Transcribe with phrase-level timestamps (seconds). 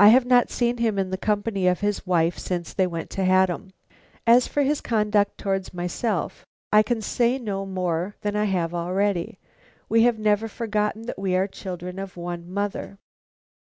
[0.00, 3.24] "I have not seen him in the company of his wife since they went to
[3.26, 3.74] Haddam.
[4.26, 9.38] As for his conduct towards myself, I can say no more than I have already.
[9.90, 12.96] We have never forgotten that we are children of one mother."